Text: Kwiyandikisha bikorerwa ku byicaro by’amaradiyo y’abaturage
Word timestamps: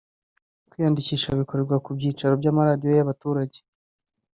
Kwiyandikisha 0.69 1.37
bikorerwa 1.39 1.75
ku 1.85 1.89
byicaro 1.97 2.33
by’amaradiyo 2.41 2.93
y’abaturage 2.95 3.59